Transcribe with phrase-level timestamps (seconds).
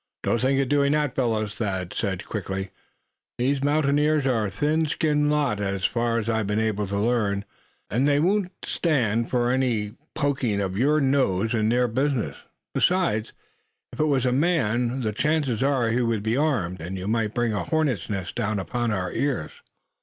[0.23, 2.71] "Don't think of doing that, fellows," Thad said, quickly.
[3.37, 7.45] "These mountaineers are a thin skinned lot as far as I've been able to learn;
[7.87, 12.37] and they won't stand for any poking of your nose into their business.
[12.73, 13.31] Besides,
[13.93, 17.35] if it was a man, the chances are he would be armed, and you might
[17.35, 19.51] bring a hornet's nest down about our ears."